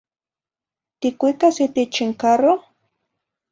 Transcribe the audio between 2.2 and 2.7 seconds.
carroh?